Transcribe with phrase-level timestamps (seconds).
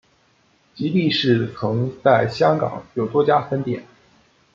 [0.73, 3.83] 吉利市曾在香港有多家分店。